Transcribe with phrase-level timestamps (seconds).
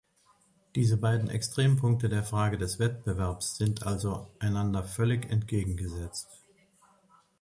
[0.73, 6.41] Diese beiden Extrempunkte der Frage des Wettbewerbs sind also einander völlig entgegengesetzt.